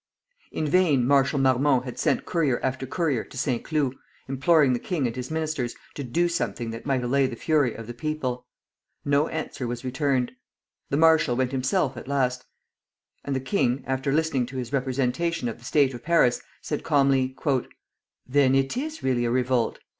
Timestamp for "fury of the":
7.35-7.93